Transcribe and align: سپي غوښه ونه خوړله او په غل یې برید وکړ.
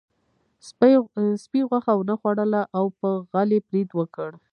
سپي 1.43 1.61
غوښه 1.69 1.93
ونه 1.97 2.15
خوړله 2.19 2.61
او 2.77 2.85
په 2.99 3.09
غل 3.31 3.49
یې 3.55 3.59
برید 3.67 3.89
وکړ. 3.99 4.29